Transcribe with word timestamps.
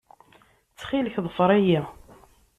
Ttxil-k, 0.71 1.15
ḍfer-iyi. 1.25 1.79